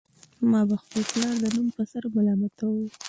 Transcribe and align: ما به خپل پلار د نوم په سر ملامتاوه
ما 0.51 0.61
به 0.69 0.75
خپل 0.83 1.01
پلار 1.11 1.35
د 1.43 1.45
نوم 1.55 1.67
په 1.75 1.83
سر 1.91 2.03
ملامتاوه 2.15 2.85